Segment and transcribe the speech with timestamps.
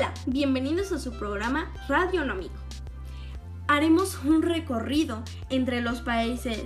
[0.00, 2.54] Hola, bienvenidos a su programa Radionómico.
[3.68, 6.64] Haremos un recorrido entre los países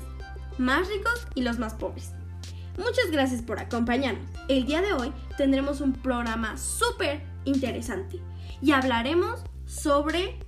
[0.57, 2.12] más ricos y los más pobres.
[2.79, 4.30] Muchas gracias por acompañarnos.
[4.48, 8.20] El día de hoy tendremos un programa súper interesante
[8.62, 10.39] y hablaremos sobre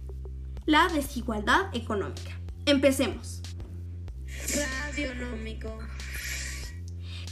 [0.65, 2.39] la desigualdad económica.
[2.67, 3.43] Empecemos.
[4.55, 5.77] Radionómico.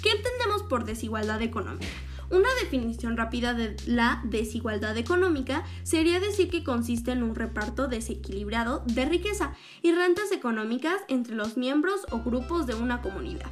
[0.02, 1.86] ¿Qué entendemos por desigualdad económica?
[2.30, 8.82] Una definición rápida de la desigualdad económica sería decir que consiste en un reparto desequilibrado
[8.86, 13.50] de riqueza y rentas económicas entre los miembros o grupos de una comunidad.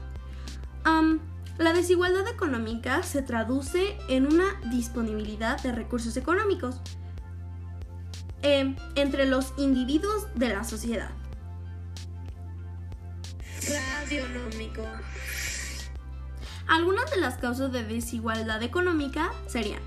[1.59, 6.81] la desigualdad económica se traduce en una disponibilidad de recursos económicos
[8.43, 11.11] eh, entre los individuos de la sociedad.
[16.69, 19.83] Algunas de las causas de desigualdad económica serían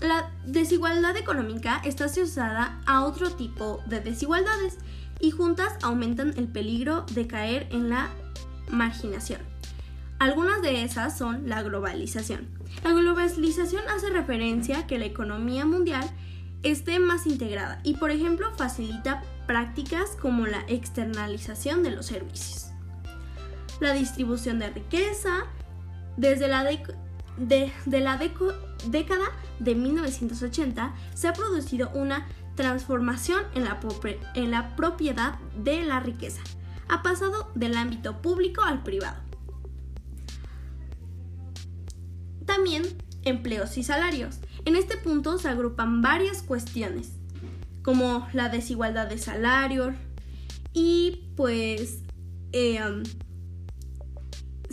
[0.00, 4.78] la desigualdad económica está asociada a otro tipo de desigualdades
[5.20, 8.10] y juntas aumentan el peligro de caer en la
[8.68, 9.40] marginación.
[10.18, 12.46] Algunas de esas son la globalización.
[12.82, 16.08] La globalización hace referencia a que la economía mundial
[16.62, 22.73] esté más integrada y, por ejemplo, facilita prácticas como la externalización de los servicios
[23.84, 25.46] la distribución de riqueza.
[26.16, 28.18] Desde la, de, la
[28.88, 29.24] década
[29.58, 33.80] de 1980 se ha producido una transformación en la,
[34.34, 36.40] en la propiedad de la riqueza.
[36.88, 39.22] Ha pasado del ámbito público al privado.
[42.44, 42.82] También
[43.24, 44.38] empleos y salarios.
[44.64, 47.12] En este punto se agrupan varias cuestiones,
[47.82, 49.94] como la desigualdad de salarios
[50.72, 52.00] y pues
[52.52, 52.80] eh,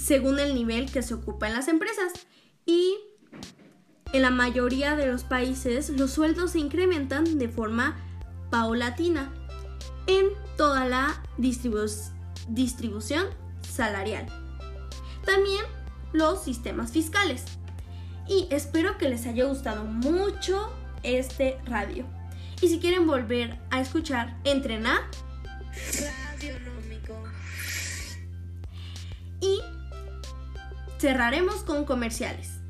[0.01, 2.13] según el nivel que se ocupa en las empresas.
[2.65, 2.97] Y
[4.13, 7.97] en la mayoría de los países los sueldos se incrementan de forma
[8.49, 9.33] paulatina
[10.07, 13.25] en toda la distribución
[13.61, 14.25] salarial.
[15.25, 15.63] También
[16.13, 17.45] los sistemas fiscales.
[18.27, 20.71] Y espero que les haya gustado mucho
[21.03, 22.05] este radio.
[22.61, 25.01] Y si quieren volver a escuchar, entrenar
[31.01, 32.60] Cerraremos con comerciales.